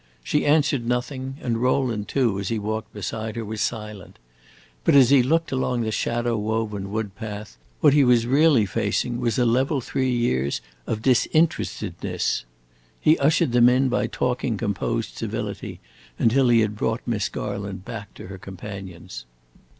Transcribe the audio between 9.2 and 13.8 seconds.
a level three years of disinterestedness. He ushered them